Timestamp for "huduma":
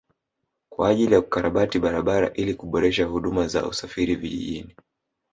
3.05-3.47